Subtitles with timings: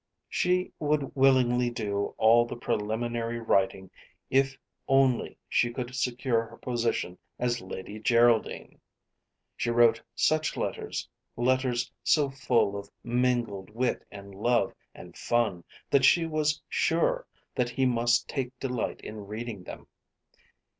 [0.29, 3.91] She would willingly do all the preliminary writing
[4.31, 8.79] if only she could secure her position as Lady Geraldine.
[9.55, 16.03] She wrote such letters, letters so full of mingled wit and love and fun, that
[16.03, 19.85] she was sure that he must take delight in reading them.